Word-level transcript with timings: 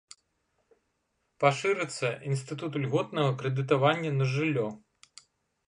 Пашырыцца 1.43 2.07
інстытут 2.31 2.81
льготнага 2.85 3.37
крэдытавання 3.43 4.11
на 4.19 4.25
жыллё. 4.35 4.67